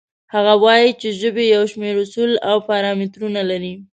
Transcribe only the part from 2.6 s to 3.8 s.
پارامترونه لري.